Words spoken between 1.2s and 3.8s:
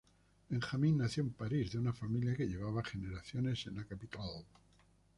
en París, de una familia que llevaba generaciones en